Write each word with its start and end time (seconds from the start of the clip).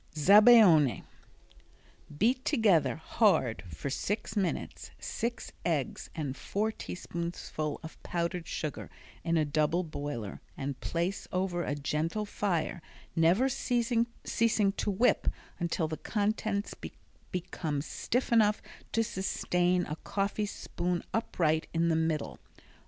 Zabaione 0.15 1.03
Beat 2.17 2.43
together, 2.43 2.95
hard, 2.95 3.63
for 3.67 3.91
six 3.91 4.35
minutes, 4.35 4.89
six 4.97 5.51
eggs 5.63 6.09
and 6.15 6.35
four 6.35 6.71
teaspoonfuls 6.71 7.79
of 7.83 8.01
powdered 8.01 8.47
sugar 8.47 8.89
in 9.23 9.37
a 9.37 9.45
double 9.45 9.83
boiler 9.83 10.41
and 10.57 10.79
place 10.79 11.27
over 11.31 11.63
a 11.63 11.75
gentle 11.75 12.25
fire, 12.25 12.81
never 13.15 13.47
ceasing 13.47 14.07
to 14.31 14.89
whip 14.89 15.27
until 15.59 15.87
the 15.87 15.97
contents 15.97 16.73
become 17.31 17.83
stiff 17.83 18.31
enough 18.31 18.59
to 18.93 19.03
sustain 19.03 19.85
a 19.85 19.97
coffee 19.97 20.47
spoon 20.47 21.03
upright 21.13 21.67
in 21.75 21.89
the 21.89 21.95
middle. 21.95 22.39